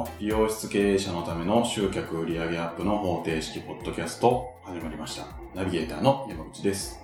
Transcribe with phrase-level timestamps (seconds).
[0.00, 5.26] の美容室経営者のための集客売上アップの方程式ポッドキャスト始まりました。
[5.54, 6.98] ナビゲーターの山口です。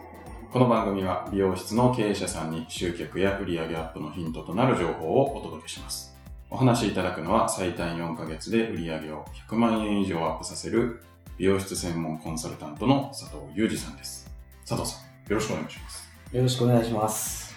[0.50, 6.16] この番組は美容室の経営者さんに集客や売上アップのヒントとなる情報をお届けします。
[6.48, 11.02] お話しいただくのは最短4ヶ月で売上を100万円以上アップさせる
[11.36, 14.30] 美容室専門コンサルタントの佐藤裕二さんです。
[14.66, 16.08] 佐藤さん、よろしくお願いします。
[16.32, 17.54] よろしくお願いします。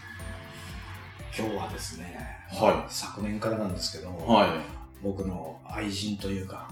[1.38, 2.17] 今日はですね、
[2.50, 4.79] は昨年からなんですけど、はい。
[5.02, 6.70] 僕の愛人というか、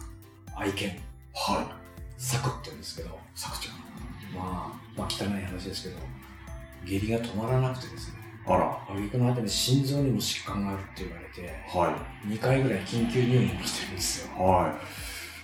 [0.56, 0.90] 愛犬、
[1.34, 1.66] はい。
[2.18, 3.76] サクって言うんですけど、さくちゃん。
[4.36, 5.98] まあ、まあ汚い話ですけど、
[6.86, 8.78] 下痢が止まらなくてですね、あら。
[8.90, 11.96] 挙句の果てに心臓にも疾患があるって言われて、は
[12.26, 14.40] 2回ぐらい緊急入院をしてるんですよい。。
[14.40, 14.76] は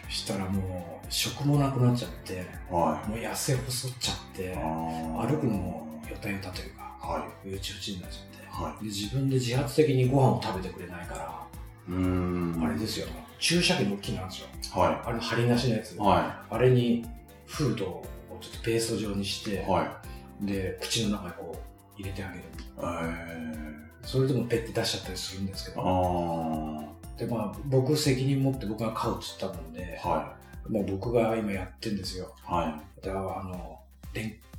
[0.09, 2.37] したらもう、食もなくなっちゃって、い。
[2.71, 3.09] はい。
[3.09, 8.47] もう痩せ細っちゃって、あ歩くのもよたよたというか、はうちうちになっちゃって、い。
[8.49, 11.62] はで自分で自発的にご飯を食べてくれないから、い。
[11.87, 12.63] うーん。
[12.63, 13.07] あれですよ、
[13.39, 14.47] 注射器の大きいなんですよ。
[14.71, 15.93] はあれの針なしのやつ。
[15.93, 15.97] い。
[15.99, 17.05] はあれに
[17.45, 18.05] フードを
[18.41, 19.65] ちょっとペースト状にして、い。
[19.65, 20.01] は
[20.41, 20.45] い。
[20.45, 21.55] で、口の中にこ
[21.97, 22.43] う入れてあげる。
[22.77, 23.63] え
[24.03, 27.19] それでもペッて出しちゃったりするんですけど、ー。
[27.19, 30.35] で、まあ、僕責任持って僕が飼うって言ったもんで、は
[30.67, 32.33] まあ僕が今やってんですよ。
[32.47, 32.51] い。
[32.51, 33.05] はい。
[33.05, 33.72] だから、あの、電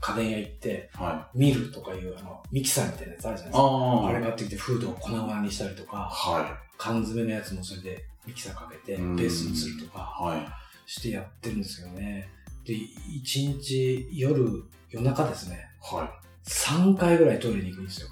[0.00, 3.52] 家電屋行って、はミルとかいうあの、ミキサーみたいなやつあるじゃないい。
[3.52, 3.58] ですか。
[3.62, 10.54] ああれがあってきてフードを粉々にしたりとか、は缶詰のやつもそれでミキサーかけてペうんーストにするとか。
[10.86, 12.28] してやってるんですよね。
[12.64, 16.48] で、一日夜、夜中ですね、はい。
[16.48, 18.08] 3回ぐらいトイレに行くんですよ。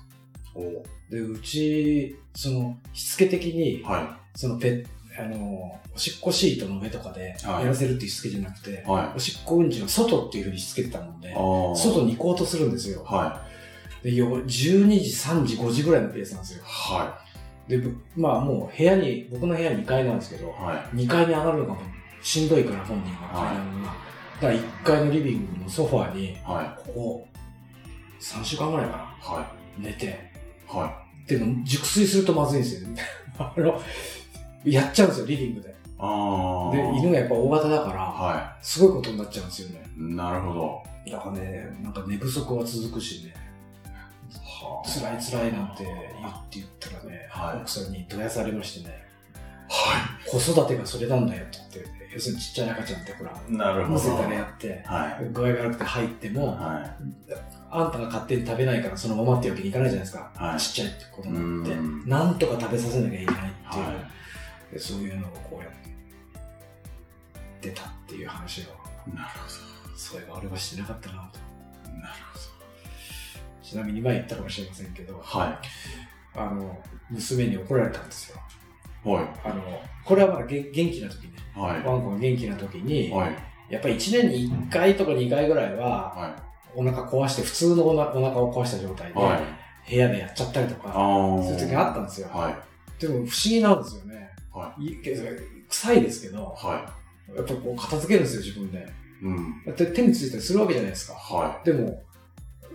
[0.55, 0.61] お
[1.11, 4.85] で、うち、その、しつけ的に、はそのペ
[5.19, 8.75] あの、おしっこシートの上とかではいやらせるっていうしつけじゃなくて、い。
[8.85, 9.17] はい。
[9.17, 11.33] おしっこうんちの外っていうふうにしつけてたもんで。
[11.35, 13.05] 外に行こうとするんですよ。
[13.05, 13.45] は
[14.03, 16.65] で、よ12時、3時、5時ぐらいのペースなんですよい。。
[16.65, 17.19] は
[17.69, 21.77] で、ぶまあもう部屋に、僕の部屋2階なんですけどい。、は2階に上がるのが
[22.23, 23.89] しんどいから本人が階段が。
[23.89, 23.93] だ
[24.41, 26.37] から1階のリビングのソファーに、い。
[26.45, 27.29] はここ、
[28.21, 29.07] 3週間ぐらいかな、い。
[29.41, 30.07] は寝て。
[30.07, 30.11] い。
[30.67, 33.03] はでも、熟睡するとまずいんですよね。
[33.39, 33.81] あの、
[34.65, 35.69] やっちゃうんですよ、リビングで。
[35.71, 35.73] い。
[35.99, 36.93] あー。
[36.93, 39.85] で、犬がやっぱ大型だから、はすごいことになっちゃうんですよね。
[39.99, 40.03] い。
[40.15, 40.83] なるほど。
[41.11, 43.35] だからね、なんか寝不足は続くしね、
[44.39, 49.05] は辛い辛いなんて言って言ったらね、はい奥さんにどやされましてね、
[49.69, 53.53] は子育てがそれなんだよって言って、要するにちっちゃい赤ちゃんってほら、い。
[53.53, 53.95] なるほど。
[53.95, 55.29] むせたらやって、はい。
[55.33, 56.97] 具合が悪くて入っても、は
[57.71, 60.31] あんたが勝手に食べないからそのままってわけにいかないじゃないですか。
[60.35, 64.12] はいちっちゃいってことになってうん、なんとか食べさせなきゃいけないっていう、は
[64.73, 65.71] でそういうのをこうやっ
[67.61, 68.63] て出たっていう話を、
[69.13, 69.15] い。
[69.15, 69.29] なる
[69.97, 71.39] それが俺はしてなかったなと。
[71.39, 72.01] ほど。
[72.01, 72.15] なる
[73.63, 75.45] ちなみに前言ったかもしれませんけど、ほど。
[75.45, 75.61] は
[76.35, 76.79] あの、
[77.11, 78.39] 娘に怒られたんですよ。
[79.05, 79.09] い。
[79.09, 79.25] はい。
[79.45, 79.63] あの、
[80.05, 81.87] これはまだ元元気な時ね、はい。
[81.87, 83.37] ワンコが元気な時に、はい。
[83.71, 86.37] やっぱり1年に1回とか2回ぐらいは、は
[86.75, 89.15] お腹壊して、普通のお腹お腹を壊した状態い。
[89.15, 89.91] で、はい。
[89.91, 90.93] 部屋でやっちゃったりとか。
[90.93, 92.29] そういう時があったんですよ。
[92.29, 92.57] はい。
[93.01, 94.32] でも不思議なんですよね。
[94.53, 95.23] はいいけど
[95.69, 96.95] 臭いですけど、は
[97.35, 98.79] やっぱこう片付けるんですよ、自分で。
[98.79, 98.83] い。
[99.25, 99.65] うん。
[99.65, 101.15] だって手についたりするわけじゃないですか。
[101.15, 102.03] はでも、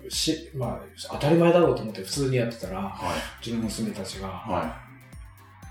[0.10, 0.80] し、まあ、
[1.12, 2.76] 当たり前だろうと思って普通にやってたら、い。
[2.84, 4.32] はうちの娘たちが、い。
[4.32, 4.88] は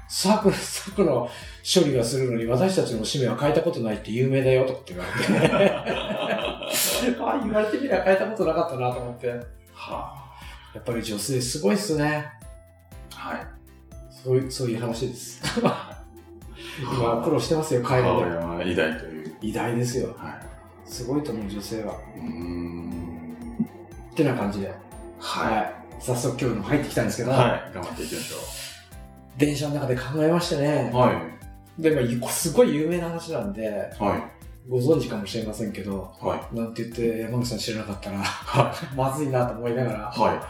[0.08, 1.28] サク、サクの
[1.62, 5.70] 処理はするのに私たちの使命は変えたことないって有名だよとかって言われて。
[7.20, 9.26] あ言われてみれば変えたことなかったなと思って。
[9.26, 9.42] や
[9.74, 10.14] は
[10.78, 12.26] っぱり女性すごいっすね。
[13.14, 13.46] はい。
[14.10, 15.42] そういう、そういう話です。
[16.78, 18.24] 今苦労してますよ、介護で。
[18.24, 19.36] 母親は偉大という。
[19.40, 20.14] 偉大ですよ。
[20.16, 20.40] は
[20.84, 21.94] すごいと思う、女性は。
[22.16, 22.20] い。
[22.20, 23.26] うーん。
[24.12, 24.72] ってな感じで。
[25.18, 27.26] は早速今日の入ってきたんですけい。
[27.26, 27.74] ど、はい。
[27.74, 28.36] 頑張っていきましょ
[29.38, 30.96] 電車の中で考えましてねう。。
[30.96, 31.12] は
[31.78, 31.82] い。
[31.82, 34.30] で、まあ、すごい有名な話なんで、は
[34.68, 36.26] ご存知かもしれませんけど、い。
[36.26, 36.56] はい。
[36.56, 40.48] なんて言って山口さん知らなかったら、は まずいなと思いながら、は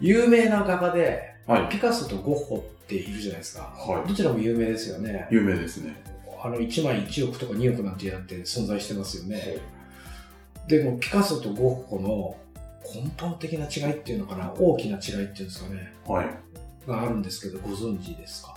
[0.00, 1.29] 有名な画家で、い。
[1.50, 1.68] はい。
[1.68, 3.62] ピカソとゴッホっているじゃないですか。
[3.62, 5.26] はどちらも有名ですよね。
[5.32, 5.34] い。
[5.34, 6.00] 有名ですね。
[6.42, 9.58] あの、1枚1億とか2億なんてやって存在してますよね。
[10.68, 12.36] でも、ピカソとゴッホの
[12.94, 16.24] 根本的な違いっていうのかな、大きな違いっていうんですかね、は
[16.86, 18.54] があるんですけど、ご存知ですか？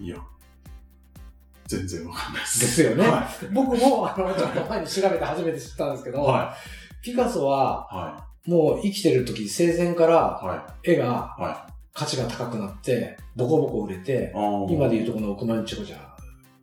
[0.00, 0.04] い。
[0.04, 0.16] いや。
[1.66, 2.60] 全然わかんないです。
[2.60, 6.12] ですよねは僕も、あの、ちょっと前に調べて初めて知ったんですけい。
[6.12, 6.54] ど、は
[7.02, 7.94] ピカソは、い。
[7.96, 11.36] はもう生きてる時、生前から絵が
[11.92, 14.32] 価値が高くなって、ボコボコ売れて
[14.68, 15.94] 今でいうとこの億万長者、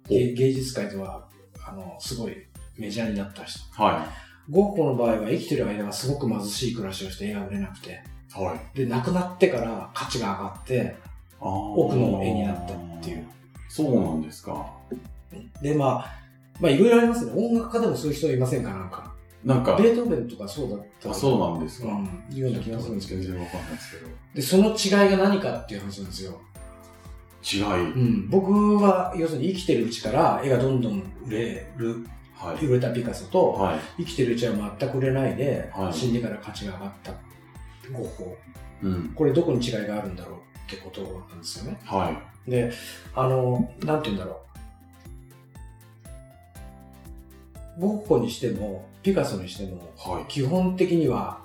[0.10, 1.28] 芸芸術界では、
[1.66, 2.36] あの、すごい
[2.78, 3.60] メジャーになった人。
[3.74, 4.06] は
[4.50, 8.02] ゴッホの場合は生きてる間はすごく貧しい暮らしをして絵が売れなくて、
[8.36, 8.42] い。
[8.42, 8.78] はい。
[8.78, 10.96] で、亡くなってから価値が上がって、
[11.40, 13.28] 奥の絵になったっていう。
[13.70, 14.74] そうなんですか。
[15.62, 16.28] で、まあ、
[16.60, 17.34] まあいろいろありますね。
[17.36, 19.07] 音楽家でもそういう人いませんかなんか。
[19.48, 21.88] なんか、ベートーベンとかそうだったあそうなんですか。
[21.88, 23.22] うん、いうような気がするんですけど。
[23.24, 24.12] 全然わかんないですけど。
[24.34, 26.42] で、その違いが何かっていう話なんですよ。
[27.50, 27.62] 違い。
[27.62, 28.30] うん。
[28.30, 32.06] 僕は、要するに生きてるうちから絵がどんどん売れる、
[32.36, 32.66] はい。
[32.66, 33.80] 売れたピカソと、はい。
[34.00, 37.14] 生きてるうちは全く売れないで、はい死んでから価値が上がった
[37.94, 38.38] ゴッホ。
[38.84, 39.14] うん。
[39.16, 41.80] これどこに違いがあるんだろうってことなんですよね。
[41.86, 42.12] は
[42.46, 42.52] い。
[42.52, 42.74] で、
[43.16, 44.48] あの、なんて言うんだろう。
[47.80, 50.26] ゴッホにしても、ピカソにしても、はい。
[50.28, 51.40] 基本的には、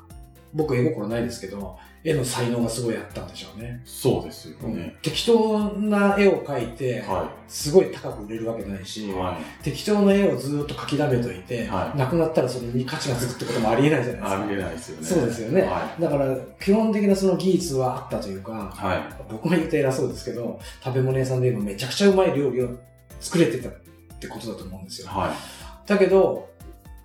[0.53, 3.81] 僕絵心ないですけど、絵の才能がすごいあったんでしょうね。
[3.85, 4.97] そうですよね。
[5.01, 9.13] 適当な絵を描いて、はすごい高く売れるわけないし、い。
[9.13, 14.17] は適当な絵をずっと描き溜めといて、はいなくなったらそれに価値がつくってこともありえないじゃい。
[14.17, 14.43] ないですか。
[14.43, 15.07] ありえないですよね。
[15.07, 18.75] そうですよねはだから、基本的なその技術はあったというか。
[19.31, 22.71] 僕が言うと偉そうですけど、食べ物屋さんで言えばめちゃくちゃうまい料理を
[23.21, 23.73] 作れてたっ
[24.19, 25.09] てことだと思うんですよ。
[25.09, 25.63] はい。
[25.87, 26.49] だけど、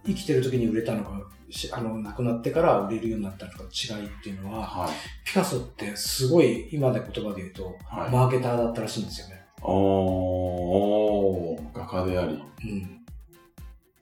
[0.08, 1.12] 生きてる時に売れたのか、
[1.50, 4.92] しあの、亡くなってから売れるようになったのか違いっていうのは、はい。
[5.26, 8.12] ピカソってすごい、今で言葉で言うと、はい。
[8.12, 9.46] マーケターだったらしいんですよね。
[9.62, 13.06] おー、おー画家であり、うん。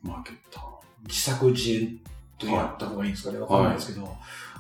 [0.02, 0.63] マーケッター。
[1.07, 2.00] 自作自演
[2.38, 4.07] と言った方がいいんですかね、わかんないですけど。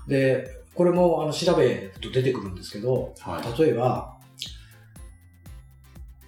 [0.07, 3.61] で、これもあの調べると出てくるんですけど、はい。
[3.61, 4.15] 例えば、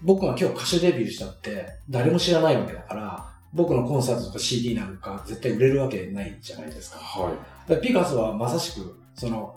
[0.01, 6.97] 僕が今日歌手デビューしたって誰も知らないわけだから、僕のコンサートとか CD なんか絶対売れるわけないじゃないですか。
[6.99, 7.29] は
[7.67, 9.55] だからピカソはまさしく、その、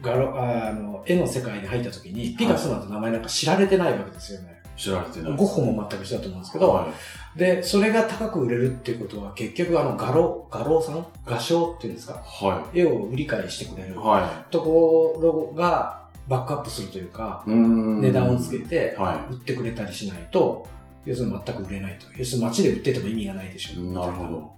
[0.00, 4.60] ガロああの絵の世界に入った時に、ピカソなんて名前なんか知られてないわけですよね。
[4.76, 4.80] い。
[4.80, 5.36] 知られてない。
[5.36, 6.88] ゴッホも全く一緒だと思うんですけど、は
[7.36, 7.38] い。
[7.38, 11.06] で、それが高く売れるっていうことは結局あの画廊、画廊さん？
[11.26, 12.14] 画商っていうんですか？
[12.14, 13.88] は絵を売り買いしてくれい。
[13.88, 17.50] るはところがバックアップするというか、い。
[17.50, 20.66] う値段をつけては売ってくれたりしないと、
[21.04, 22.06] 要するに全く売れないと。
[22.16, 23.80] 要するに街で売ってても意味がないでしょ。
[23.80, 23.84] い。
[23.92, 24.54] なるほど。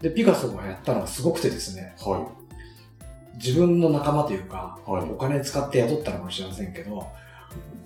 [0.00, 2.28] で、ピカソがやったのがすごくてですね、は
[3.34, 4.90] 自分の仲間というか、い。
[4.90, 5.10] はい。
[5.10, 7.06] お金使って雇ったのかもしれませんけど、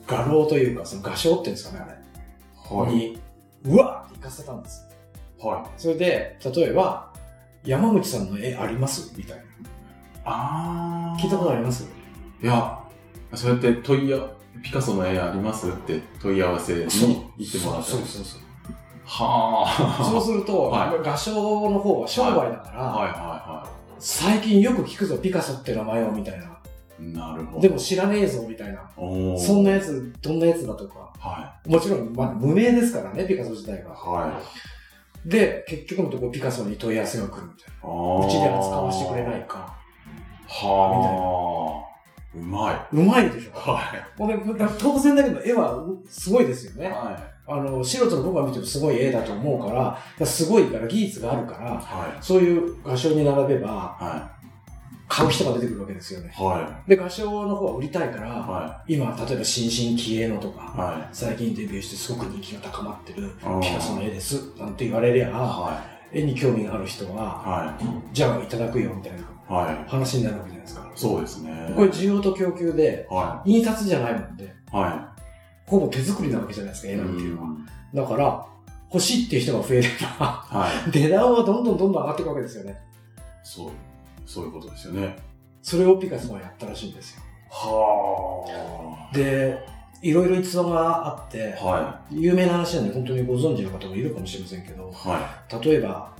[0.06, 2.94] 画廊というか、その画商っていうんですかね、あれ、はい。
[2.94, 3.18] に、
[3.64, 4.86] うわーって行かせたんです。
[5.38, 5.80] はい。
[5.80, 7.12] それで、例えば、
[7.64, 9.14] 山口さんの絵あります？
[9.16, 9.42] みたいな。
[10.26, 11.22] あー。
[11.22, 11.88] 聞いたことあります？
[12.42, 12.78] いや、
[13.34, 14.30] そうやって問い合わ
[14.62, 18.40] ピカソの絵ありますって問い合わせに行ってもらったりそうそうそう。
[19.04, 22.96] はそうすると、はい画商の方は商売だから、あ。
[22.96, 23.68] はいは
[23.98, 26.44] 最近よく聞くぞ、ピカソって名前をみたいな。
[26.44, 26.58] いは
[27.00, 27.04] い。
[27.12, 27.60] なるほど。
[27.60, 28.90] でも知らねえぞ、みたいな。
[28.96, 31.12] そんなやつ、どんなやつだとか。
[31.18, 33.82] はもちろん、まだ無名ですからね、ピカソ自体い。
[33.82, 33.90] が。
[33.90, 34.40] は
[35.26, 35.28] い。
[35.28, 37.92] で、結局のところピカソに問い合わせが来るみたいあな。
[37.92, 39.74] ーうちで扱わせてくれないか。
[40.48, 41.93] はあ。
[42.34, 42.96] うまい。
[42.96, 43.52] うまいでしょ。
[43.58, 43.80] は
[44.18, 46.78] ほんで当然だけど、絵はうすごいですよい。
[46.78, 46.88] ね。
[46.88, 47.16] は
[47.46, 51.74] あの、素人の僕が見てもすごい絵だと思うから、だからすごいから、技術があるから、い。
[51.74, 52.22] はい。
[52.22, 54.30] そういう画商に並べば、は
[55.06, 56.34] 買う人が出てくるわけですよね。
[56.36, 56.42] い。
[56.42, 58.30] はで、画商の方は売りたいから、い。
[58.30, 60.52] は今、例えば新進気鋭のとい。
[60.52, 63.30] か、は最近デビューしてすごく人気が高まってる
[63.60, 65.30] ピカソの絵です、なんて言われりゃ、い。
[65.32, 67.08] は絵に興味がある人い。
[67.08, 67.78] は、は
[68.12, 69.18] じゃあいただくよ、みたいな。
[69.18, 69.22] い。
[69.66, 69.90] はい。
[69.90, 70.83] 話になるわけじゃないですか。
[70.94, 71.72] そうですね。
[71.74, 74.48] これ需要と供給で、は印刷じゃないもんで、い。
[74.70, 75.14] は
[75.66, 76.92] ほぼ手作りなわけじゃないですか、い。
[76.92, 77.48] 絵なんていうのは。
[77.48, 78.46] んだから、
[78.92, 80.90] 欲しいっていう人が増えれば、はい。
[80.96, 82.80] 値段はどんどんどんどん上がっていくわけですよね。
[83.42, 83.70] そう。
[84.26, 85.16] そういうことですよね。
[85.62, 87.22] それをピカソはやったらしいんですよ。
[87.50, 89.58] はで、
[90.02, 96.12] いろいろ逸話があってあ。、は有名な話なんで本当にご存知の方もいるかもしれませんけどい。、は例えば、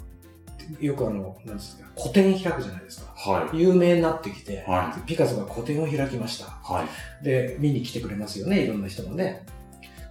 [0.80, 3.12] よくあの、なんですか、個展開くじゃないですか。
[3.26, 3.30] い。
[3.30, 3.61] はい。
[3.61, 6.47] 有名になってきて、はピカソが個展を開きました。
[6.47, 6.85] は
[7.23, 7.25] い。
[7.25, 9.44] で、見に来てくれますよね、いろんな人がね。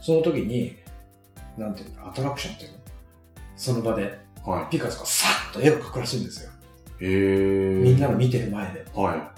[0.02, 0.76] その時に、
[1.58, 2.78] なんていうの、アトラクションっていうの？
[3.56, 6.50] その場で、はピカソがさっと絵を描くらしいんですよ。
[7.02, 7.06] い。
[7.06, 7.84] へえ。
[7.84, 8.86] みんなの見てる前で。
[8.94, 9.32] は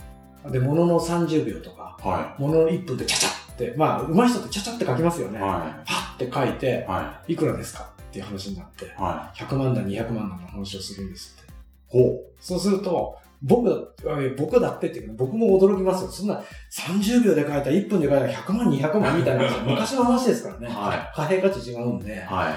[0.52, 2.08] で、ものの30秒とか、い。
[2.08, 5.32] はものの1分でちゃちゃって、まあ、上手い人ってちゃちゃって描きますよい。
[5.32, 5.40] ね。
[5.40, 7.90] はパッて描いてい。、はいくらですか？
[8.16, 8.88] っていう話になって、い。
[8.98, 11.52] は100万だ、200万だの話をするんですって。
[11.52, 11.54] い。
[11.88, 13.76] ほそうすると、僕だ、
[14.38, 16.10] 僕だってっていうか、僕も驚きますよ。
[16.10, 16.42] そんな
[16.72, 20.68] 30秒で書いた、1分で書いた100万、200万みたいな 昔の話ですからね。
[20.68, 22.22] は貨幣価値違うんで。
[22.22, 22.52] は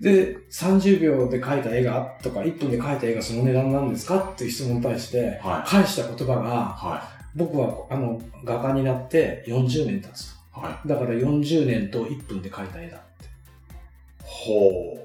[0.00, 0.02] い。
[0.02, 5.68] で、30秒で描いた絵がとか、1分で描いた絵がその値段なんですかっていう質問に対して、はい。
[5.68, 10.34] 返した言葉が、は僕はあの画家になって40年経つい。
[10.52, 10.88] はい。
[10.88, 10.94] と。
[10.94, 13.04] だから40年と1分で描いた絵だ
[14.34, 14.98] ほ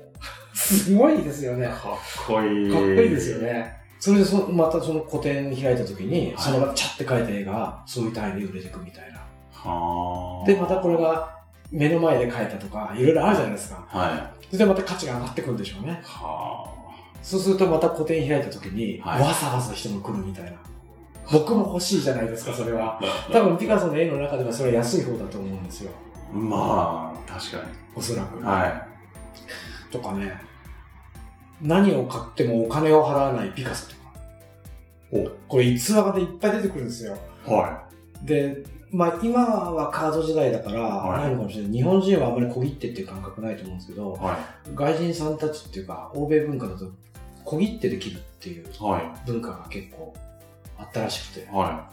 [0.54, 1.68] すごいですよね。
[1.68, 1.70] う。
[1.70, 2.72] かっこいい。
[2.72, 3.38] かっこいいですよ。
[3.40, 3.78] ね。
[4.00, 9.20] それでそまたその個展開いた時に、はいその場でチャって描いた絵がそういう単位で売れていくみたいな。
[9.52, 10.48] はあ。
[10.48, 11.38] で、またこれが
[11.72, 13.86] 目の前で書いたとか、いろいろあるじゃないですか。
[13.88, 14.46] はい。
[14.48, 16.02] それでまた価値が上がってくるんでしょうね。
[16.04, 16.74] は
[17.22, 20.52] そうするとまた個展開いた時に、はいわざわざ人も来るみたいな。
[21.32, 23.00] 僕も欲しいじゃないですか、それは。
[23.32, 25.92] 多分ピカソの絵の中ではそれは安い方だと思うんですよ。
[26.34, 26.38] あ。
[26.38, 27.60] まあ、確か
[27.96, 28.38] おそらく。
[28.40, 28.44] に。
[28.44, 28.89] は
[29.92, 30.42] とかね。
[31.62, 34.00] 何を買ってもお金を払わないピカソとか。
[35.12, 37.18] おこれ逸話でいっぱい出てくるんですよ。
[37.48, 37.52] い。
[37.52, 37.84] は
[38.24, 41.72] で、まあ今はカード時代だから、はいないのかもしれない。
[41.72, 44.38] 日本人はあんまり小切手っていう感覚ないと思うんですけどい。、は
[44.74, 46.92] 外人さんたちっていうか、欧米文化だと
[47.44, 48.68] 小切手で切るっていうい。
[48.80, 49.28] はい。
[49.28, 50.14] 文化が結構
[50.78, 51.48] あったらしくて。
[51.52, 51.90] は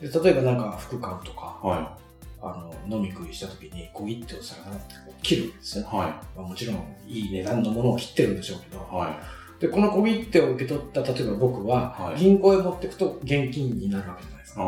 [0.00, 1.66] で例えばなんか服買うとか、い。
[1.66, 1.96] は
[2.42, 5.86] あの飲み食いした時に小切手をさらってこう切るんですよい。。
[5.86, 6.08] はい。
[6.38, 9.18] まあ、もちろんいい値段のものを切ってるんでしょうけど、は
[9.58, 9.60] い。
[9.60, 14.62] で、この小切手を受け取った、例えば僕は、はい銀行へ持っていくと現金になるわけじゃないですか。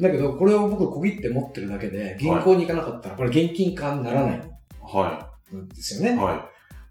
[0.00, 4.40] だけど、これを僕小切手持ってるだけで、銀行に行かなかったら、これ現金化にならない
[4.80, 6.14] はんですよね。
[6.14, 6.16] い。
[6.16, 6.48] は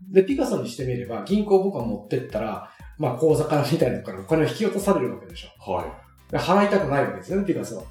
[0.10, 5.48] で、ピカソにしてみれば、銀行を僕が持ってったら、まあ、口座からみたいなのからお金を引き落とされるわけでしょ。
[5.48, 5.74] い。
[5.74, 6.02] は
[6.32, 7.84] で払いたくないわけですよね、ピカソは。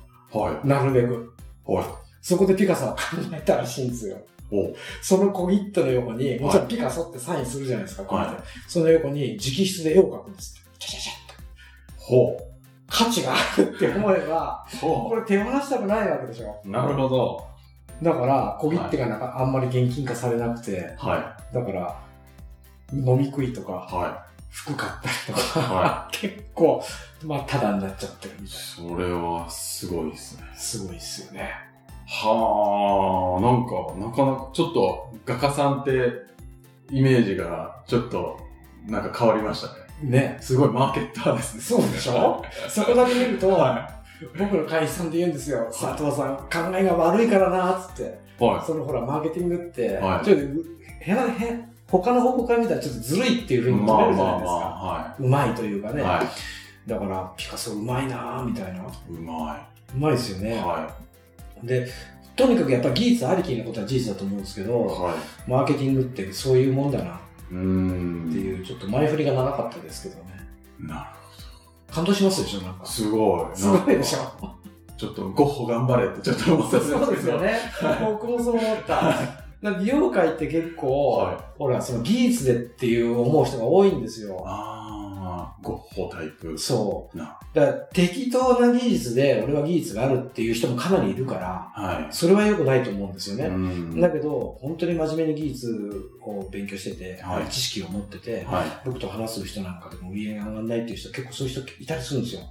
[0.50, 0.54] い。
[0.54, 0.68] はい。
[0.68, 1.34] なるべく。
[1.66, 1.84] はい。
[2.20, 2.98] そこでピカソは考
[3.32, 4.18] えたらしいんですよ。
[4.52, 10.70] おその小切手の横に、もちろんピカソってサインするじゃないですか、こうやってはその横に直筆で絵を描くんですって。
[10.80, 11.42] チャチャチャって。
[11.98, 12.36] ほ
[12.88, 16.60] 価値があるって思えば、これ手放したくないわけでしょ。
[16.64, 16.68] う。
[16.68, 17.46] なるほど。
[18.02, 21.96] だから、小切手がなんかあんまり現金化されなくて、はだから、
[22.92, 23.64] 飲み食いとい。
[23.64, 26.82] か、は服買ったりとか、は結構、
[27.24, 28.50] まあ、ただになっちゃってるみい。
[28.50, 30.46] たいそれはすごいですね。
[30.50, 30.56] な。
[30.56, 31.69] すごいっすよね。
[32.12, 35.90] はあ、なんか、なかなか、ちょっと、画家さんって、
[36.90, 38.36] イメージが、ちょっと、
[38.88, 40.18] なんか変わりましたね。
[40.20, 40.38] ね。
[40.40, 41.62] すごいマーケッターですね。
[41.62, 42.42] そうでしょ？
[42.68, 43.88] そこだけ見ると、は
[44.36, 45.66] 僕の会員さんで言うんですよ。
[45.66, 48.18] 佐藤さん、考えが悪いからな、つって。
[48.44, 50.42] はそのほら、マーケティングって、はいちょっと、
[51.00, 53.72] へな、へ、他の方向から見たらちょっとずるいっていうふい。
[53.72, 54.50] うにまあ決めるじゃないですか。
[54.50, 55.94] まあまあ、はうまいというかい。
[55.94, 56.02] ね。
[56.02, 56.22] は
[56.86, 58.80] だから、ピカソうまいなみたいな。
[59.08, 59.16] うい。
[59.18, 60.50] うままいですよい。
[60.50, 60.56] ね。
[60.56, 60.88] は
[61.62, 61.86] で、
[62.36, 64.64] とにかくやっぱり技術ありきなことは事実だと思うんですけい。
[64.64, 65.14] ど、は
[65.46, 67.18] マーケティングってそういうもんだなっ。
[67.48, 70.30] ていう、ちょっと前振りが長かったですけどね。
[70.78, 71.12] な
[71.90, 72.86] 感動しますでしょ、なんるか。
[72.86, 73.56] すごい。
[73.56, 74.18] すごいでしょ。
[74.44, 74.54] ょ。
[74.96, 77.06] ちょっと、ゴッホ頑張れってちょっと思ったんですけど。
[77.06, 77.40] そうですよ。
[77.40, 77.58] ね。
[78.00, 79.14] 僕もそう思った。
[79.80, 84.42] 美容界って結構、はいほら、その技術でっていう思う人が多いんですよ。
[84.46, 84.79] ああ、
[85.62, 86.58] ゴッホタイプ。
[86.58, 87.16] そう。
[87.16, 87.38] な。
[87.52, 92.14] だから適当な技術で俺は技術があるっていう人もかなりいるから、はい。
[92.14, 93.46] それは良くないと思うんですよね。
[93.46, 102.42] うんだけど、本当に真面目に技術を勉強してて、はい知識を持ってて、は僕と話す人なんかでも売り上げが上がらないっていう人、結構そういう人いたりするんですよ。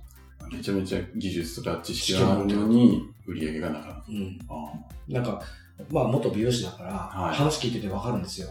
[0.52, 0.56] い。
[0.56, 4.04] めちゃめちゃ技術とか知識があるのに、売り上げがなかった。
[4.10, 4.40] うん。
[4.50, 4.74] あ
[5.08, 5.42] なんか、
[5.92, 8.50] まあ元美容師だから、はい話聞いててわかるんですよ。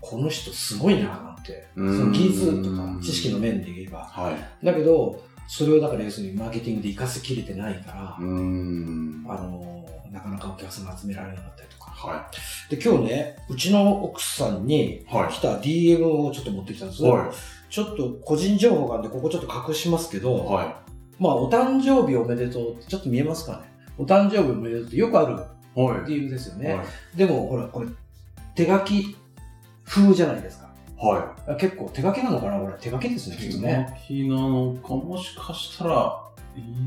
[0.00, 1.35] この人すごいな。
[1.52, 4.10] そうんの技術とか知識の面で言えば。
[4.14, 4.64] あはい。
[4.64, 8.16] だけど、それをだから要するにマーケティングで活かせきれてないから。
[8.16, 11.90] あの、なかなかお客さんが集められなかったりとか。
[11.90, 12.30] は
[12.70, 15.04] で、今日ね、うちの奥さんに。
[15.30, 17.02] 来た DM をちょっと持ってきたんです。
[17.02, 17.32] は
[17.68, 20.38] ちょっと個人情報があるんで、ここちょっと隠しますけど、い。
[20.46, 20.82] は
[21.18, 23.72] まあ、お誕生日おめでとうって、ちょっと見えますかね。
[23.98, 25.80] お誕生日おめでとうってよくあるい。
[25.80, 26.00] はい。
[26.10, 26.74] DM ですよね。
[26.74, 27.16] はい。
[27.16, 27.88] でも、ほら、これ、
[28.54, 29.16] 手書き
[29.84, 30.65] 風じゃないですか。
[30.98, 33.38] はあ結構手書きなのかなこれ、手書きですね、い。
[33.38, 33.86] きっとね。
[34.08, 36.22] 手書きなのか、もしかしたら、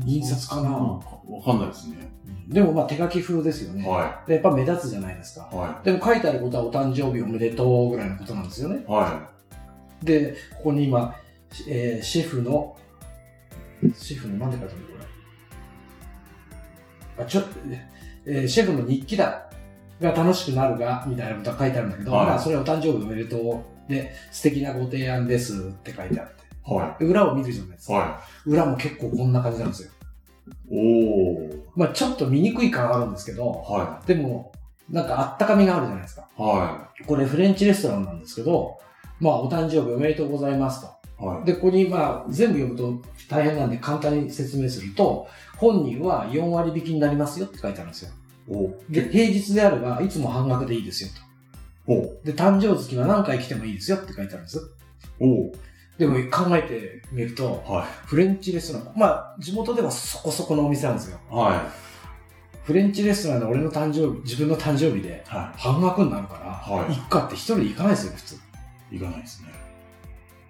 [0.04, 1.00] 印刷かなわ
[1.44, 2.10] かんないですね。
[2.48, 3.88] でも、まあ、手書き風ですよね。
[3.88, 5.54] はでやっぱ目立つじゃないですかい。。
[5.54, 8.80] はでも書いてあることはお誕生日おめでとうぐらいのことなんですよね。
[8.80, 8.90] い。
[8.90, 9.30] は
[10.02, 11.14] で、ここに今、
[11.68, 12.76] えーシェフの、
[13.94, 14.94] シェフのなんて書いてあるのこ
[17.16, 17.24] れ。
[17.24, 17.50] あ、ちょっと、
[18.26, 19.46] えーシェフの日記だ。
[20.00, 23.79] が楽しくなるが、みたいなことが書いてあるんだけど、はいまあ、それお誕生日おめでとう。
[23.90, 26.42] で、素敵なご提案ですって書いてあって。
[26.42, 26.74] い。
[26.74, 27.94] はで裏を見るじゃないですい。
[27.94, 27.94] か。
[27.94, 29.90] は裏も結構こんな感じなんですよ。
[29.90, 29.90] い。
[30.70, 31.62] おー。
[31.74, 34.52] まあ、ちょっと見にくい感あるんですけど、はでも、
[34.88, 36.28] なんかあったかみがあるじゃないですか。
[36.38, 36.42] い。
[36.42, 38.78] はこれフレンチレストランなんですけど、
[39.20, 40.86] まあ、お誕生日おめでとうございますと。
[41.22, 41.26] い。
[41.26, 41.44] はい。
[41.44, 48.12] で、ここに、まあ、全部読むと大変なんで簡単に説明すると、本人は4割引きになりますよって書いてあるんですよ。
[48.48, 51.29] おで、平日であれば、いつも半額でいいですよと。
[51.90, 54.60] おで、誕生月は何回来てもいいですよって書いてあるんです。
[55.18, 55.52] お
[55.98, 61.18] でも考えてみると、はフレンチレストラン、まあ、地元ではそこそこのお店なんですよ。
[61.30, 61.34] い。
[61.34, 61.68] は
[62.62, 65.28] フレンチレストランで俺の誕生日、自分の誕生日でい。
[65.28, 68.34] は半額になるから、はい行くかって一人で行かないですよ、普通。
[68.36, 68.98] い。
[68.98, 69.48] 行かないですね。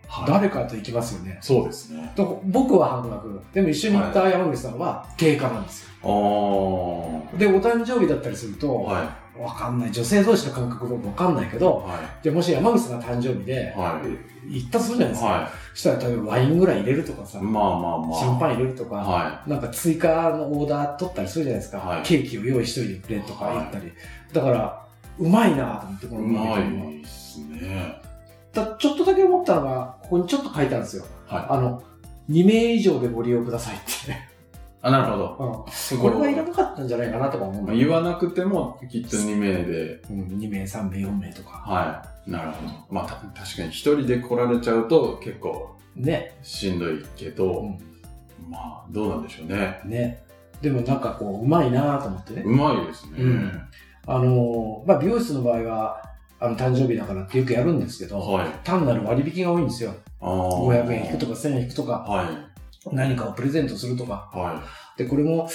[0.06, 0.28] はい。
[0.28, 1.38] 誰かと行きますよね。
[1.40, 2.12] そうですね。
[2.44, 3.40] 僕は半額。
[3.54, 5.88] でも一緒に行った山口さんは定価なんですよ。
[6.02, 7.38] あー。
[7.38, 9.90] で、お誕生日だったりすると、はおわかんない。
[9.92, 14.00] 女性同士の感覚僕わかんないけど、はじゃあもし山口さんが誕生日でい。、は
[14.48, 15.16] 行ったとするじゃないでい。
[15.16, 15.26] すか。
[15.28, 17.42] はそしたら例えばワインぐらい入れるとかさ、い。
[17.42, 18.18] まあまあまあ。
[18.18, 21.78] シャンパン入れるとか、はなんか追加のオーダー取ったりするじゃないですか。
[21.78, 23.92] はいケーキを用意しといてくれとか言ったり。
[24.32, 24.86] だから、
[25.18, 26.18] うまいなと思って、こい。
[26.18, 28.00] のうまいですね。
[28.52, 31.04] だちょっとだけ思ったのが、ここにちょっと書いてあるんですよ。
[31.26, 31.46] はい。
[31.48, 31.82] あの、
[32.28, 34.29] 2名以上でご利用くださいって。
[34.82, 35.66] あ、なるほど。
[36.00, 41.50] これはいらなかったんじゃないかなとか思う言わなくても、きっと2名で、うん、2名、3名、4名とか。
[41.50, 42.30] はい。
[42.30, 42.72] なるほど。
[42.90, 46.36] まあ、た確かに1人で来られちゃうと結構ね。
[46.42, 47.78] しんどいけど、うん
[48.48, 49.80] まあ、どうなんでしょうね。
[49.84, 50.22] ね。
[50.62, 52.42] でもなんかこう、うまいなと思ってね。
[52.44, 53.18] うまいですね。
[53.18, 53.62] うん
[54.06, 56.02] あのー、まあ、美容室の場合は、
[56.40, 58.48] あの、誕生日だからってよくやるんですけど、はい。
[58.64, 59.94] 単なる割引が多いんですよ。
[60.20, 62.26] あー500円引くとか1000円引くとか、はい。
[62.92, 64.30] 何かをプレゼントするとか。
[64.32, 64.62] は
[64.96, 65.48] で、これも、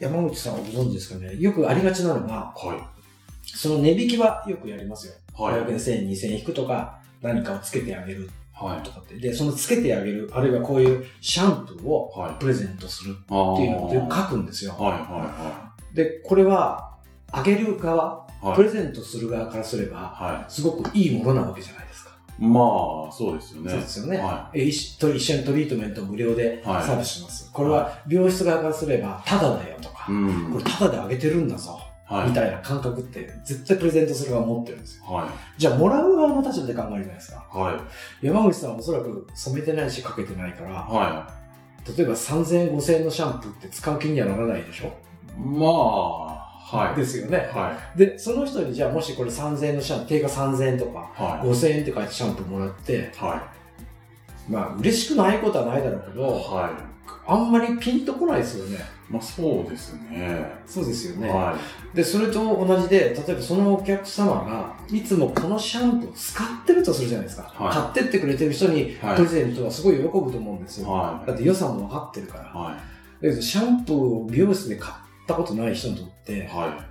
[0.00, 1.36] 山口さんはご存知ですかね。
[1.36, 2.66] よくありがちなのが、い。
[2.66, 2.78] はい。
[3.44, 5.14] その値引きはよくやりますよ。
[5.34, 5.60] はい。
[5.60, 8.90] 500円、1000円、2000円引くとか、何かをつけてあげるはいと。
[8.90, 9.16] かって。
[9.16, 12.34] で、そのつけてあげる、あるいはこういうシャンプーをはい。
[12.38, 14.72] プレゼントするあっていうのをよくは書くんですよ。
[14.72, 16.92] いはで、これは、
[17.30, 18.56] あげる側、いはい。
[18.56, 22.01] プレゼントする側からすれば、はすごくいいものなわけじゃないですか。
[22.40, 22.44] い。
[22.44, 23.70] まあ、そうですよね。
[23.70, 24.18] そうですよね。
[24.18, 27.50] はえ一緒と一緒にトリートメントを無料ではいサービスします。
[27.52, 30.52] これは美容室側からすれば、タダだよとかい。、うん。
[30.52, 32.28] これタダであげてるんだぞ、はい。
[32.28, 35.04] みたいな感覚って絶対プレゼントする側持ってるんですよ。
[35.04, 37.46] はじゃあ、もらう側の立場で考えるじゃないですか。
[37.54, 37.58] い。
[37.58, 37.72] は
[38.22, 38.26] い。
[38.26, 41.42] 山口さんはおそらく染めてないしかけてないから、は
[41.96, 44.90] 例えば3000円、5000円のシャンプーって使う気にはならないでしょ、い。
[45.36, 46.96] まあ、はい。
[46.96, 47.38] ですよね。
[47.52, 51.22] はで、その人にじゃあもしこれ3000円のシャンプー、定価3000円とか、い。
[51.22, 51.48] はい。
[51.48, 53.52] 5000円って書いてシャンプーもらって、は
[54.48, 56.14] まあ嬉しくないことはないだろうけい。
[56.14, 56.92] ど、はい。
[57.26, 58.78] あんまりピンとこないですよね。
[59.08, 60.50] まあ、そうですね。
[60.66, 61.28] そうですよね。
[61.28, 61.54] は
[61.94, 67.42] で、それと同じで、例えばそのお客様が、いつもこのシャンプーを使ってるとするじゃないですか。
[67.54, 70.84] はい買ってってくれてる人にはいプレゼントはすごい喜ぶと思うんですい。
[70.84, 70.90] よ。
[70.90, 72.44] はだって予算も分かってるから。
[72.44, 72.46] い。
[72.46, 74.90] はだけど、シャンプーを美容室で買
[75.22, 76.86] ったことない人にとってい。、は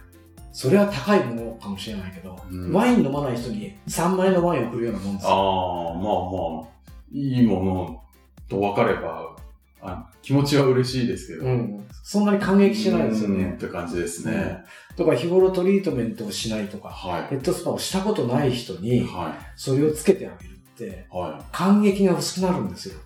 [0.53, 5.21] それは高いものかもしれないけど、うんワイン飲まない人に3万円のワインを送るようなもんでい。
[5.21, 5.29] すよ。
[5.29, 6.67] ああ、まあまあ、
[7.11, 8.03] いいもの
[8.49, 9.35] と分かれば、
[9.83, 11.45] あ気持ちは嬉しいですけど。
[11.45, 11.83] うん。
[12.03, 13.57] そんなに感激しないですようんっね。
[13.59, 14.57] て感じですね。
[14.95, 19.07] とか、日頃トリートメントをしないとか、はヘッドスパをしたことない人に
[19.55, 21.17] それをつけてあげるって、い。
[21.17, 22.99] は感激が薄くなるんですよ。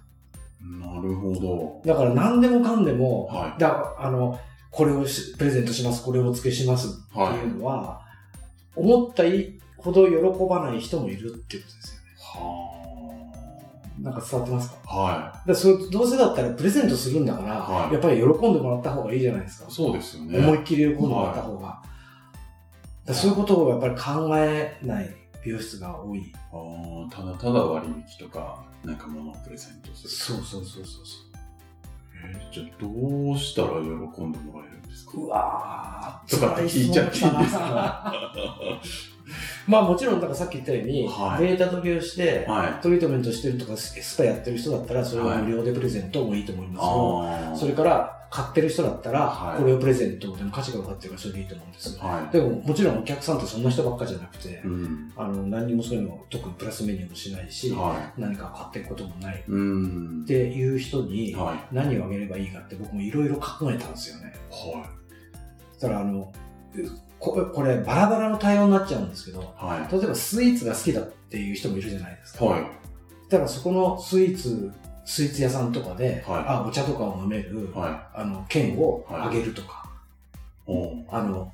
[0.62, 0.80] い。
[0.82, 1.82] なるほど。
[1.86, 4.40] だから何でもかんでも、はいだあの、
[4.76, 7.38] これをしプレゼントします、これをお付けしますってはい。
[7.38, 8.02] いうのは、
[8.76, 9.24] 思った
[9.78, 10.16] ほど喜
[10.50, 12.08] ばない人もいるっていうことですよね。
[12.20, 12.76] は
[14.02, 14.78] なんか伝わってますか？
[14.88, 14.98] あ。
[14.98, 19.72] はだからそれどうせだったらプレゼントするんだから、はいやっぱり喜んでもらった方がいいじゃないですかい。。
[19.72, 20.40] そうですよね。
[20.40, 21.60] 思いっきり喜んでもらった方が。
[21.62, 21.82] だか
[23.08, 26.34] らそういうことをやっぱり考えない美容室が多い。
[26.52, 27.88] あーただただ割
[28.20, 30.10] 引とか、なんか物をプレゼントする。
[30.10, 31.06] そうそうそうそう
[32.52, 35.12] じゃあどうしたら喜んでもらえるんですか？
[35.16, 35.22] う。
[35.22, 37.60] うわー、とかって聞いちゃっていいんですか？
[37.60, 38.14] か
[39.68, 42.82] まあもちろん、だからさっき言ったように、はいデータ取りをして、はい。
[42.82, 47.24] トリートメントしてるとか、スパやってる人だったら、それは無料でプレゼントもいいと思いますよ。
[47.24, 47.56] ああ。
[47.56, 51.98] それから、買ってる人だったら、はいこれをプレゼントでも価値が分かってるからそれでいいと思うんです。
[52.00, 55.14] はでも、もちろんお客さんってそんな人ばっかじゃなくてい。、うん。
[55.16, 59.44] あの、何にもそういうの特にプラスメニューもしないし、は何か買っていくこともないっい。
[59.48, 60.26] うん。
[60.26, 61.76] ていう人に、はい。
[61.76, 64.34] 何をあげればいいかって僕もいろいろ考えたんですよね。
[64.50, 64.86] は
[65.80, 66.34] だから、あの、
[67.20, 69.44] ここれバラバラの対応になっちゃうんですけど、い。
[69.44, 69.92] はい。
[69.92, 72.46] 例えばスイーツが好きだっていう人もいるじゃないですか。
[72.46, 72.62] はい。
[73.30, 74.72] だからそこのスイーツ、
[75.06, 79.90] スイーツ屋さんとかで、はいあお茶とかを飲める、はあの、券をあげるとか、
[81.10, 81.52] あの、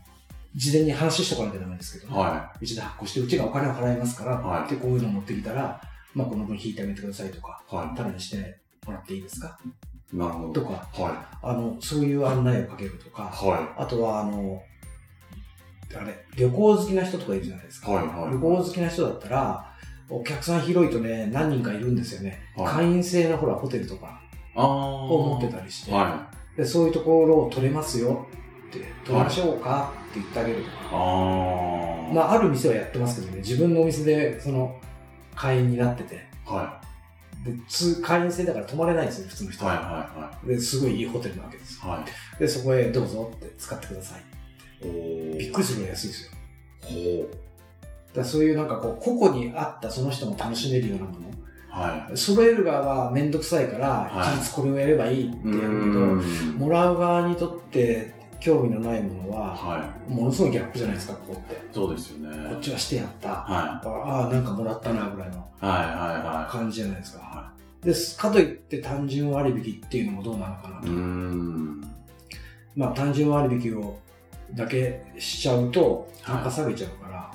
[0.56, 5.82] 事前に話しとかなきゃダメですけど、はうちで発行して、うちがお金を払いますから、はいで、こういうのを持ってきたら、
[6.14, 7.76] まあ、この分引いてあげてくださいとか、い。
[7.76, 9.58] はただにしてもらっていいですか？
[10.14, 10.18] い。
[10.18, 10.54] なるほど。
[10.62, 13.26] とか、はあの、そういう案内をかけるとか、い。
[13.46, 14.62] はあとは、あの、
[15.98, 17.86] あれ、旅行好きな人とかいるじゃないですい。
[17.86, 17.92] か。
[17.92, 18.08] はい。
[18.08, 18.32] はい。
[18.32, 19.72] 旅行好きな人だったら、
[20.10, 22.42] お客さん広いとね、何人かいるんですよね。
[22.56, 24.22] はい会員制のほら、ホテルとか
[24.56, 24.66] ああ。
[24.68, 28.28] を持ってたりして、はで、そういうところを取れますよ
[28.70, 30.66] って、取りましょうかって言ってあげるとい。
[30.66, 30.72] か。
[30.92, 32.14] ああ。
[32.14, 34.76] まあ、ある店はやってますけどね、自分のお店で、その、
[35.36, 36.82] 会員になってて、は
[37.46, 39.54] で、通会員制だから泊まれないんですよ、普通のい。
[39.54, 39.76] 人はい。
[39.78, 39.84] は。
[39.84, 41.80] はで、すごいいいホテルなわけです。
[41.80, 42.06] は
[42.38, 42.40] い。
[42.40, 44.22] で、そこへどうぞって使ってください。
[44.84, 46.32] びっくりするぐらい安いですよ。
[46.82, 47.30] ほ
[48.14, 48.18] う。
[48.18, 51.12] だそういうなんかこう、個々に合ったその人も楽しめるようなも
[51.70, 52.18] はの。
[52.18, 55.52] 揃える側はめんどくさいから、はい一律これをやればいいってい。
[55.52, 56.22] やるけど、ん。
[56.58, 61.54] もらう側にとって興味のないものは、はものすごいギャップじゃないですか、ここって。
[61.54, 61.58] い。
[61.74, 62.50] そうですよね。
[62.50, 63.30] こっちはしてやった。
[63.30, 65.38] はああ、なんかもらったな、ぐらいのい。
[65.66, 65.86] はいはい
[66.44, 67.20] は感じじゃないですか。
[67.20, 68.18] はです。
[68.18, 70.88] かといって単純割引っていうのもどうなのかなと。
[72.76, 73.98] まあ単純割引を
[74.54, 77.32] だけしちゃうとはい単価下げちゃうから、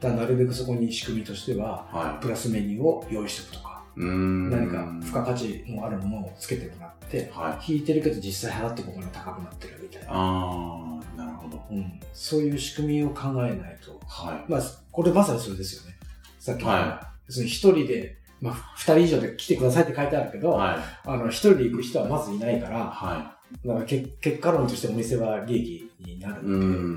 [0.00, 3.70] だからなるべくそこに仕組みとしては、はプラスメニューを用意しておくとか。
[3.96, 7.72] 何か付加価値のあるものをつけてもらって、はい。
[7.72, 10.08] 引いてるけど実際払ってここに高くなってるみたいな。
[10.10, 11.62] あー、なるほど。
[11.70, 14.00] うん、そういう仕組みを考えないと。
[14.06, 15.98] はまあ、これまさにそれですよね。
[16.38, 20.40] さっきはその一人で、まあ、二人以上で来てくださいって書いてあるけい。
[20.40, 20.78] ど、はい。
[21.04, 26.40] あの、一人で行く人はまずいないから、はだから結結果論としてお店は利益になるわ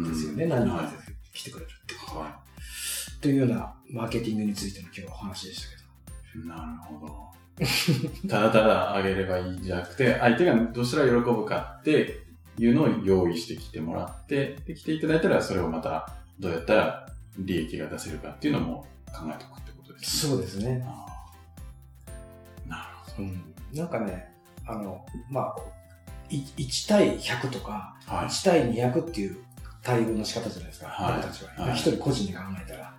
[0.03, 0.43] けですよね。
[0.45, 0.93] うん何人かはい
[1.33, 2.25] 来てくれるってとは。
[2.25, 2.39] は
[3.21, 6.45] というようなマーケティングについての今日はお話でしたけど。
[6.45, 6.47] い。
[6.47, 7.33] なるほど。
[8.27, 12.23] ただただあげればいいんじゃなくて、相手がどうしたら喜ぶかって
[12.57, 20.33] いうのを用意してきてもらって、で、来ていただいたらそれをまたどうやったら利益が出せるかっていうのも考えておくってことですね。
[20.33, 20.85] そうですね。
[22.67, 22.83] なる
[23.15, 23.53] ほうん。
[23.73, 24.31] なんかね、
[24.65, 25.82] あの、まあ、い
[26.29, 28.15] 1対100とか、ど。
[28.15, 28.25] はい。
[28.27, 29.38] 1対200っていう
[29.81, 31.65] 対応の仕方じゃないですか、はい僕たちは。
[31.65, 32.83] はい一人個人で考えたら。
[32.83, 32.93] だ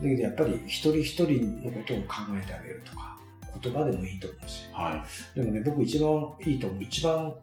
[0.00, 3.16] けどやっぱり一人一人のことを考えてあげるとか、
[3.62, 4.68] 言葉でもいいと思うし。
[4.72, 7.34] はでもね、僕一番いいと思う、一番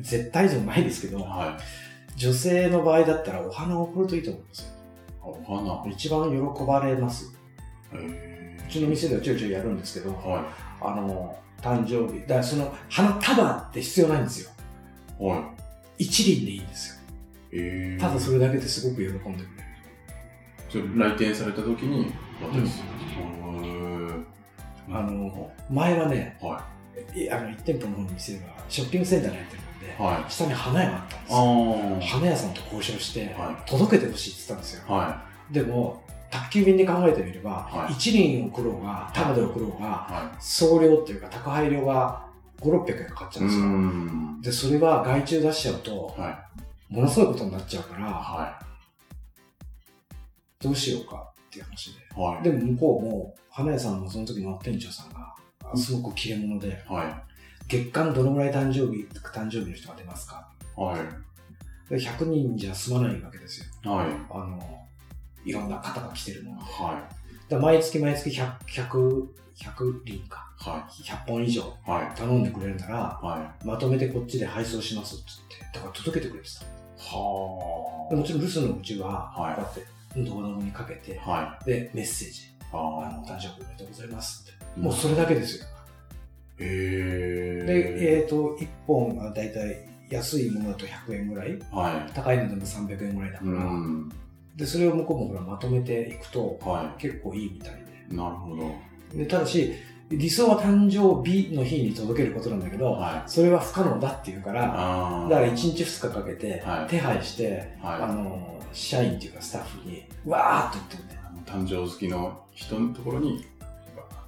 [0.00, 1.10] 絶対じゃないですけい。
[1.10, 1.58] ど、は
[2.16, 2.18] い。
[2.18, 4.68] 女性の場合だったらお花を送るといいと思うんですよ。
[5.22, 5.92] お花。
[5.92, 7.34] 一番喜ばれます。
[7.92, 10.46] へうちの店ではちょいちょいやるんですけど、は
[10.80, 14.50] あの、誕生日、だからその花束って必要ないんですよ。
[15.20, 15.24] い。
[15.26, 15.50] は
[15.98, 16.96] 一輪でいいんですよ。
[17.52, 17.56] い。
[17.58, 19.44] へーただそれだけですごく喜んでくれる。
[20.68, 22.82] それ来店された時に渡す。
[23.16, 24.26] うん。
[24.90, 30.02] あの、前はね、はいあの1店舗の店がショッピングセンターに入ってるんで、い。
[30.06, 30.30] はい。
[30.30, 31.98] 下に花屋があったんですあよ。
[32.00, 32.04] あ。
[32.04, 34.82] 花屋さんと交渉して、は届けてほしいって言ったんですよ。
[34.94, 39.72] はでも、宅急便で考えてみれば、はい一輪送ろうが、束で送ろうい。
[39.82, 42.23] が、は送料っていうか宅配料が
[42.60, 43.46] 5、600円かかっちゃい。
[43.46, 43.66] ううんですよ。
[43.66, 44.40] ん。
[44.40, 46.30] で、それは外注出しちゃうと、は
[46.88, 48.02] ものすごいことになっちゃうかい。
[48.02, 48.60] ら、は
[50.60, 52.00] どうしようかっていう話で。
[52.00, 52.20] い。
[52.20, 52.42] はい。
[52.42, 55.34] でも向こうも、花屋さんもその時の店長さんが、
[55.72, 57.22] あすごく切れ者で、は
[57.68, 60.48] 月間どのぐらい誕生日、誕生日の人が出ますか？
[60.76, 60.80] い。
[60.80, 60.98] はい。
[61.90, 63.90] で ?100 人じゃ済まないわけですよ。
[63.90, 64.06] はい。
[64.30, 64.86] あの、
[65.44, 66.56] いろんな方が来てるので。
[66.62, 67.08] は
[67.48, 69.26] だ毎月毎月100、100、
[69.56, 70.50] 100輪か。
[70.66, 70.68] い。
[70.68, 71.62] は100本以上。
[72.16, 75.24] 頼んでくれるなら、はまとめてこっちで配送しますって
[75.60, 76.64] 言って、だから届けてくれてた。
[76.64, 76.68] い。
[76.96, 81.30] はでもちろん留守のうちは、はいこうやって、動画にかけて、あ。
[81.30, 82.42] はで、メッセージ。
[82.42, 82.46] い。
[82.72, 84.64] ああの、誕生日おめでとうございますって。
[84.64, 84.80] あ。
[84.80, 85.64] もうそれだけですよ。
[86.58, 87.66] へえ。
[87.66, 93.48] で、えっ、と、1本がだいたい安いものだと100円ぐらい、は高いのでも300円ぐらいだかい。
[93.48, 94.12] ら、うん。
[94.56, 98.14] で、それを向こうもほらまとめていくとは結構いいみたいい。
[98.14, 98.62] なるほど。
[99.12, 99.24] で。
[99.24, 99.72] で、ただし、
[100.10, 103.30] 理想は誕生日の日に届けることなんだけど、はい。
[103.30, 105.28] それは不可能だっていうから、ああ。
[105.28, 111.20] だから1日2日かけてはい手配して、あはの、社員っていうかスタッフに、わーっと言ってるんだよ。
[111.62, 111.66] い。
[111.66, 113.44] 誕生好きの人のところに、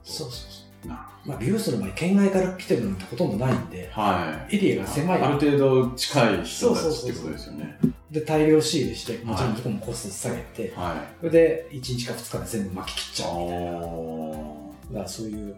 [0.02, 0.88] そうそうそう。
[0.88, 4.56] なまあ、美容室の場合、県外から来てるのってほとんどないんで、はい。
[4.56, 7.78] エリアが狭いある程度近い人たちってことですよね。
[8.10, 11.16] で、大量仕入れして、もちろんはいそこもコスト下げて、はい。
[11.18, 13.70] それで1日か2日で全部巻き切っちゃうみたいな。
[13.78, 15.56] おだからそういう、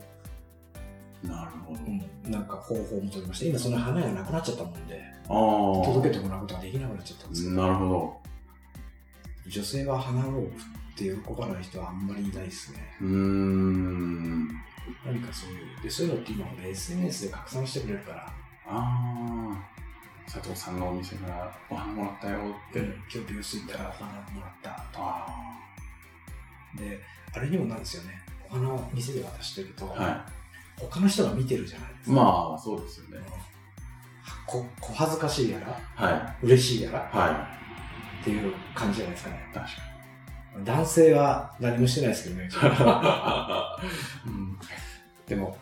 [1.25, 1.81] ーなるほど。
[1.87, 3.47] うん、なんか方法も取りました。
[3.47, 5.87] 今その花がなくなっちゃったもんで、ああ。
[5.87, 8.17] 届けてもらうことができなくなっちゃったんですけど、なるほど。
[9.51, 10.51] 女性は花を送っ
[10.97, 12.79] て喜ばない人はあんまりいないですね。
[13.01, 14.49] うーん。
[15.05, 18.33] 何かそういう、で、そういうのって今俺 SNS で拡散してくれるから、あ
[18.67, 19.79] あ。
[20.29, 22.39] 佐藤さんのお店からお花もらったよ
[22.71, 22.81] って。
[22.81, 25.27] 今日美容室行ったらお花もらったとあ
[26.77, 27.01] で、
[27.35, 28.21] あれにもなんですよね。
[28.51, 30.03] お花を店で渡してると、あ。
[30.03, 30.27] は
[30.77, 32.15] 他の人が見てるじゃないですい。
[32.15, 32.21] か。
[32.23, 33.27] まあ、そうですよね。
[34.47, 37.03] こ小恥ずかしいやら、は嬉しいやらい。
[37.03, 37.49] は
[38.21, 39.49] っていう感じじゃないですかね。
[39.51, 39.55] い。
[39.55, 39.73] 確か
[40.65, 42.49] 男性は何もしてないですけどね。
[42.49, 42.51] に。
[44.33, 44.59] うん
[45.27, 45.57] でも、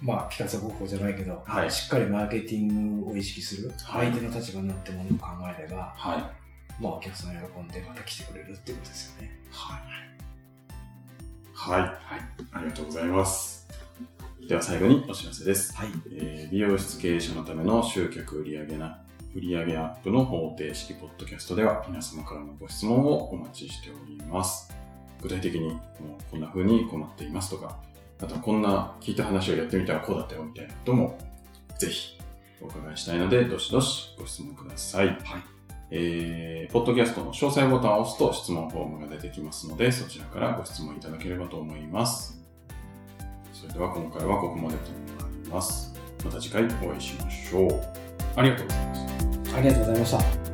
[0.00, 5.26] まあ、聞かせ方法じゃないけど、はいしっかりマーケティングを意識する、はい相手の立場になってものを考
[5.58, 6.32] えれば、は
[6.80, 9.38] まあ、お客さん喜んでまた来てくれるっていうことですよね。
[9.78, 10.00] い。
[11.52, 11.80] はい。
[11.82, 11.90] はい。
[12.52, 13.68] ありがとうございます。
[14.48, 15.76] では最後にお知らせです。
[15.76, 15.88] はい。
[16.12, 19.02] えー美容室経営者のための集客売上な
[19.34, 24.72] 売上アップの方程式ポッドキャストでは皆様からのご質問をお待ちしております。
[25.22, 25.78] 具体的にもう
[26.30, 27.78] こんな風に困っていますとか、
[28.22, 31.18] あとはこんな聞いた話をやってみたらこうだったよみたいなことも
[31.78, 32.18] ぜひ
[32.62, 35.06] お伺いしたいので、どしどしご質問ください。
[35.06, 35.16] はい。
[35.92, 42.40] えー、ポッドキャストの詳細ボタンを押すと質問フォームが出てきますので、そちらからご質問いただければと思います。
[43.52, 44.90] それでは今回はここまでと
[45.24, 45.94] なります。
[46.24, 47.80] また次回お会いしましょう。
[48.36, 49.56] ありがとうございました。
[49.56, 50.10] ありがとうございまし
[50.44, 50.49] た。